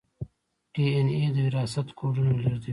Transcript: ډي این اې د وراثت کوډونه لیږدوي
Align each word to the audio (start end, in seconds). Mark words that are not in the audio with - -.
ډي 0.73 0.85
این 0.95 1.07
اې 1.15 1.25
د 1.35 1.37
وراثت 1.47 1.87
کوډونه 1.97 2.31
لیږدوي 2.43 2.69